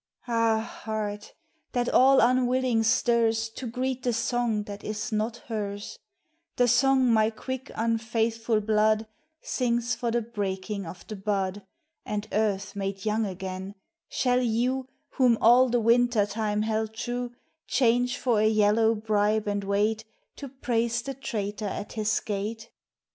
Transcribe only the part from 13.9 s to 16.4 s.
shall you Whom all the Winter